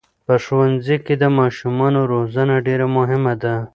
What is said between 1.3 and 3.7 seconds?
ماشومانو روزنه ډېره مهمه ده.